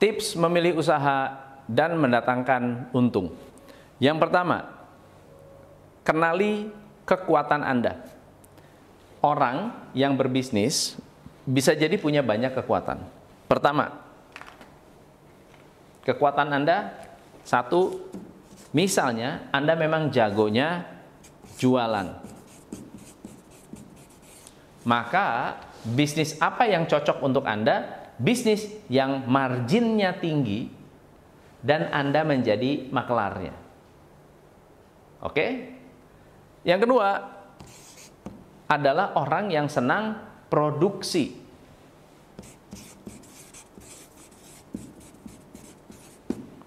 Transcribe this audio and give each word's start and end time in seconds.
tips 0.00 0.34
memilih 0.34 0.80
usaha 0.80 1.36
dan 1.68 1.94
mendatangkan 2.00 2.90
untung. 2.96 3.36
Yang 4.00 4.16
pertama, 4.26 4.64
kenali 6.02 6.72
kekuatan 7.04 7.60
Anda. 7.60 8.00
Orang 9.20 9.76
yang 9.92 10.16
berbisnis 10.16 10.96
bisa 11.44 11.76
jadi 11.76 12.00
punya 12.00 12.24
banyak 12.24 12.56
kekuatan. 12.56 13.04
Pertama, 13.44 14.00
kekuatan 16.08 16.48
Anda 16.48 16.96
satu, 17.44 18.08
misalnya 18.72 19.52
Anda 19.52 19.76
memang 19.76 20.08
jagonya 20.08 20.88
jualan. 21.60 22.24
Maka 24.88 25.60
bisnis 25.84 26.40
apa 26.40 26.64
yang 26.64 26.88
cocok 26.88 27.20
untuk 27.20 27.44
Anda? 27.44 27.99
Bisnis 28.20 28.68
yang 28.92 29.24
marginnya 29.24 30.12
tinggi 30.12 30.68
dan 31.64 31.88
Anda 31.88 32.20
menjadi 32.20 32.92
maklarnya. 32.92 33.56
Oke? 35.24 35.72
Yang 36.60 36.80
kedua 36.84 37.08
adalah 38.68 39.16
orang 39.16 39.48
yang 39.48 39.72
senang 39.72 40.20
produksi. 40.52 41.40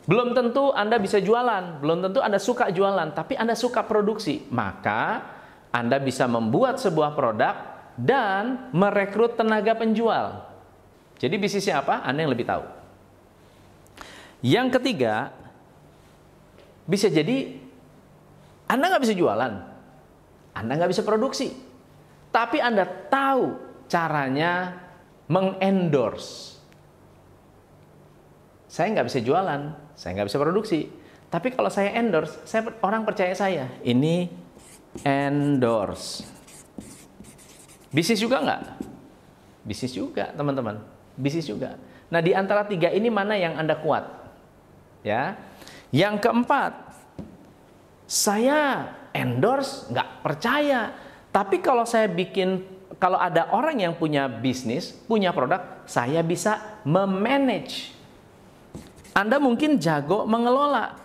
Belum 0.04 0.36
tentu 0.36 0.74
Anda 0.74 0.98
bisa 0.98 1.22
jualan, 1.22 1.80
belum 1.80 2.10
tentu 2.10 2.20
Anda 2.20 2.42
suka 2.42 2.73
jualan, 2.73 3.14
tapi 3.14 3.38
Anda 3.38 3.54
suka 3.54 3.86
produksi. 3.86 4.44
Maka 4.50 5.22
Anda 5.70 6.02
bisa 6.02 6.26
membuat 6.26 6.82
sebuah 6.82 7.14
produk 7.14 7.56
dan 7.94 8.73
merekrut 8.73 9.38
tenaga 9.38 9.78
penjual. 9.78 10.53
Jadi 11.24 11.40
bisnisnya 11.40 11.80
apa? 11.80 12.04
Anda 12.04 12.28
yang 12.28 12.36
lebih 12.36 12.44
tahu. 12.44 12.68
Yang 14.44 14.76
ketiga, 14.76 15.32
bisa 16.84 17.08
jadi 17.08 17.56
Anda 18.68 18.92
nggak 18.92 19.04
bisa 19.08 19.16
jualan, 19.16 19.54
Anda 20.52 20.72
nggak 20.76 20.92
bisa 20.92 21.08
produksi, 21.08 21.56
tapi 22.28 22.60
Anda 22.60 22.84
tahu 23.08 23.56
caranya 23.88 24.84
mengendorse. 25.32 26.60
Saya 28.68 28.92
nggak 28.92 29.08
bisa 29.08 29.24
jualan, 29.24 29.96
saya 29.96 30.12
nggak 30.20 30.28
bisa 30.28 30.44
produksi, 30.44 30.92
tapi 31.32 31.56
kalau 31.56 31.72
saya 31.72 31.96
endorse, 31.96 32.44
saya 32.44 32.68
orang 32.84 33.08
percaya 33.08 33.32
saya. 33.32 33.72
Ini 33.80 34.28
endorse. 35.08 36.28
Bisnis 37.96 38.20
juga 38.20 38.44
nggak? 38.44 38.62
Bisnis 39.64 39.96
juga, 39.96 40.36
teman-teman. 40.36 40.92
Bisnis 41.14 41.45
juga. 41.45 41.78
Nah, 42.09 42.22
di 42.22 42.33
antara 42.33 42.66
tiga 42.66 42.89
ini 42.94 43.09
mana 43.09 43.33
yang 43.38 43.58
Anda 43.58 43.78
kuat? 43.78 44.06
Ya. 45.02 45.38
Yang 45.94 46.25
keempat, 46.25 46.72
saya 48.09 48.89
endorse 49.14 49.89
nggak 49.94 50.09
percaya. 50.25 50.94
Tapi 51.33 51.61
kalau 51.61 51.86
saya 51.86 52.09
bikin, 52.09 52.66
kalau 52.97 53.17
ada 53.17 53.50
orang 53.53 53.81
yang 53.81 53.94
punya 53.97 54.30
bisnis, 54.30 54.94
punya 54.94 55.33
produk, 55.33 55.86
saya 55.86 56.22
bisa 56.22 56.81
memanage. 56.86 57.94
Anda 59.14 59.38
mungkin 59.38 59.77
jago 59.77 60.25
mengelola. 60.25 60.98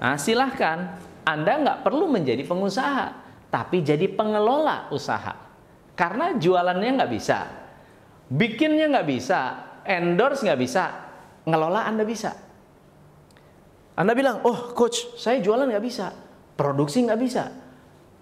Nah, 0.00 0.16
silahkan. 0.16 0.96
Anda 1.28 1.60
nggak 1.60 1.78
perlu 1.84 2.08
menjadi 2.08 2.40
pengusaha, 2.48 3.12
tapi 3.52 3.84
jadi 3.84 4.08
pengelola 4.08 4.88
usaha. 4.88 5.36
Karena 5.92 6.32
jualannya 6.32 6.96
nggak 6.96 7.12
bisa, 7.12 7.67
bikinnya 8.28 8.88
nggak 8.92 9.08
bisa, 9.08 9.40
endorse 9.84 10.44
nggak 10.44 10.60
bisa, 10.60 10.84
ngelola 11.48 11.88
Anda 11.88 12.04
bisa. 12.04 12.36
Anda 13.98 14.14
bilang, 14.14 14.46
oh 14.46 14.70
coach, 14.78 15.18
saya 15.18 15.42
jualan 15.42 15.66
nggak 15.66 15.82
bisa, 15.82 16.14
produksi 16.54 17.02
nggak 17.02 17.18
bisa, 17.18 17.50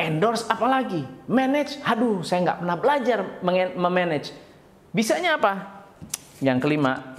endorse 0.01 0.49
apalagi, 0.49 1.05
manage, 1.29 1.77
aduh 1.85 2.25
saya 2.25 2.49
nggak 2.49 2.59
pernah 2.65 2.77
belajar 2.81 3.19
memanage. 3.77 4.33
Bisanya 4.97 5.37
apa? 5.37 5.85
Yang 6.41 6.59
kelima, 6.65 7.13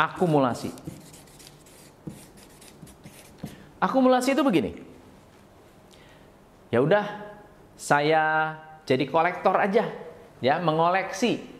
akumulasi. 0.00 0.72
Akumulasi 3.78 4.32
itu 4.32 4.40
begini. 4.40 4.72
Ya 6.72 6.80
udah, 6.80 7.04
saya 7.76 8.56
jadi 8.88 9.04
kolektor 9.08 9.56
aja, 9.60 9.92
ya 10.40 10.56
mengoleksi, 10.60 11.57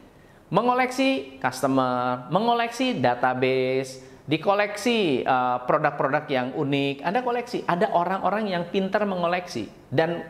mengoleksi 0.48 1.40
customer, 1.40 2.28
mengoleksi 2.32 2.96
database, 2.96 4.08
dikoleksi 4.28 5.24
eh, 5.24 5.58
produk-produk 5.64 6.24
uh, 6.28 6.32
yang 6.32 6.48
unik. 6.52 6.96
Anda 7.00 7.20
koleksi, 7.24 7.64
ada 7.64 7.88
orang-orang 7.96 8.52
yang 8.52 8.68
pintar 8.68 9.08
mengoleksi 9.08 9.68
dan 9.88 10.24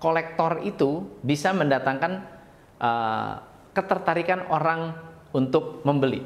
kolektor 0.00 0.60
itu 0.64 1.08
bisa 1.24 1.56
mendatangkan 1.56 2.12
uh, 2.76 3.40
ketertarikan 3.72 4.48
orang 4.52 4.92
untuk 5.32 5.80
membeli. 5.84 6.20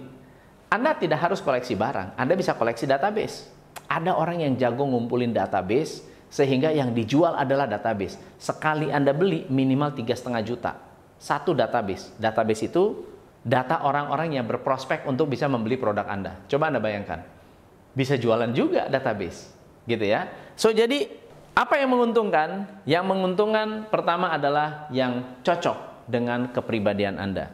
Anda 0.66 0.98
tidak 0.98 1.22
harus 1.22 1.38
koleksi 1.38 1.78
barang, 1.78 2.18
Anda 2.18 2.34
bisa 2.34 2.58
koleksi 2.58 2.90
database. 2.90 3.46
Ada 3.86 4.18
orang 4.18 4.42
yang 4.42 4.52
jago 4.58 4.82
ngumpulin 4.84 5.30
database 5.30 6.02
sehingga 6.28 6.74
yang 6.74 6.92
dijual 6.92 7.38
adalah 7.38 7.70
database. 7.70 8.18
Sekali 8.36 8.90
Anda 8.90 9.14
beli 9.14 9.46
minimal 9.48 9.94
tiga 9.94 10.12
setengah 10.12 10.42
juta. 10.44 10.72
Satu 11.16 11.56
database. 11.56 12.12
Database 12.20 12.68
itu 12.68 13.00
data 13.48 13.80
orang-orang 13.80 14.36
yang 14.36 14.44
berprospek 14.44 15.08
untuk 15.08 15.32
bisa 15.32 15.48
membeli 15.48 15.80
produk 15.80 16.04
Anda. 16.04 16.44
Coba 16.44 16.68
Anda 16.68 16.84
bayangkan. 16.84 17.24
Bisa 17.96 18.20
jualan 18.20 18.52
juga 18.52 18.92
database, 18.92 19.48
gitu 19.88 20.04
ya. 20.04 20.28
So 20.52 20.68
jadi 20.68 21.08
apa 21.56 21.80
yang 21.80 21.96
menguntungkan? 21.96 22.84
Yang 22.84 23.04
menguntungkan 23.08 23.88
pertama 23.88 24.30
adalah 24.36 24.86
yang 24.92 25.40
cocok 25.40 26.06
dengan 26.06 26.52
kepribadian 26.52 27.16
Anda. 27.16 27.50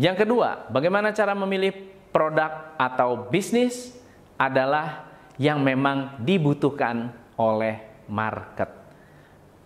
Yang 0.00 0.24
kedua, 0.24 0.72
bagaimana 0.72 1.12
cara 1.12 1.36
memilih 1.36 1.76
produk 2.10 2.74
atau 2.80 3.28
bisnis 3.28 3.92
adalah 4.40 5.06
yang 5.36 5.60
memang 5.60 6.18
dibutuhkan 6.24 7.12
oleh 7.36 8.04
market. 8.08 8.80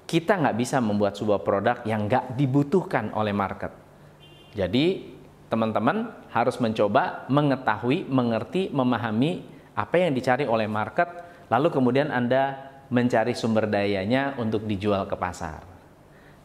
Kita 0.06 0.39
nggak 0.39 0.59
bisa 0.59 0.83
membuat 0.83 1.15
sebuah 1.17 1.41
produk 1.41 1.83
yang 1.87 2.11
nggak 2.11 2.35
dibutuhkan 2.35 3.15
oleh 3.15 3.33
market. 3.33 3.73
Jadi 4.55 5.16
teman-teman 5.47 6.11
harus 6.34 6.59
mencoba 6.59 7.27
mengetahui, 7.31 8.07
mengerti, 8.09 8.71
memahami 8.71 9.47
apa 9.77 9.95
yang 10.01 10.12
dicari 10.17 10.49
oleh 10.49 10.67
market, 10.67 11.07
lalu 11.53 11.69
kemudian 11.71 12.11
Anda 12.11 12.73
mencari 12.89 13.34
sumber 13.34 13.67
dayanya 13.67 14.35
untuk 14.39 14.65
dijual 14.65 15.06
ke 15.06 15.15
pasar. 15.19 15.62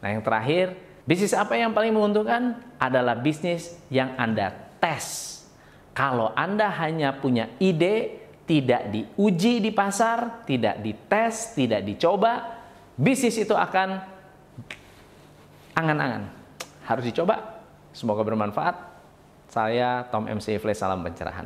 Nah, 0.02 0.08
yang 0.10 0.22
terakhir, 0.22 0.74
bisnis 1.06 1.34
apa 1.34 1.54
yang 1.54 1.70
paling 1.70 1.94
menguntungkan 1.94 2.58
adalah 2.78 3.14
bisnis 3.18 3.78
yang 3.88 4.14
Anda 4.18 4.50
tes. 4.82 5.38
Kalau 5.94 6.34
Anda 6.34 6.70
hanya 6.82 7.14
punya 7.14 7.50
ide, 7.62 8.22
tidak 8.42 8.90
diuji 8.90 9.62
di 9.62 9.70
pasar, 9.70 10.42
tidak 10.44 10.82
dites, 10.82 11.54
tidak 11.54 11.86
dicoba, 11.86 12.58
bisnis 12.98 13.38
itu 13.38 13.54
akan 13.54 14.02
angan-angan. 15.78 16.28
Harus 16.84 17.06
dicoba. 17.06 17.64
Semoga 17.94 18.24
bermanfaat. 18.26 18.91
Saya 19.52 20.08
Tom 20.08 20.24
MC 20.24 20.56
Fle, 20.56 20.72
salam 20.72 21.04
pencerahan. 21.04 21.44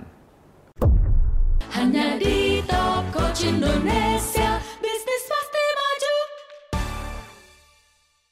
Hanya 1.75 2.15
di 2.15 2.63
Coach 3.11 3.51
Indonesia. 3.51 4.46